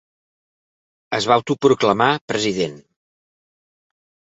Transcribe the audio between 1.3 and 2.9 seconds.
va autoproclamar President.